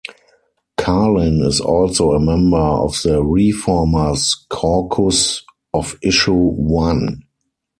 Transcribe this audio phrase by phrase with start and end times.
[0.77, 5.43] Carlin is also a member of the ReFormers Caucus
[5.75, 7.21] of Issue One.